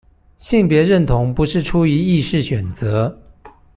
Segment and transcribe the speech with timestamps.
[0.39, 3.15] 性別認同不是出於意識選擇